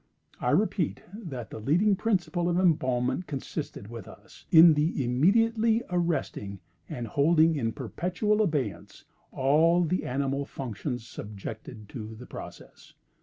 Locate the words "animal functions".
10.05-11.05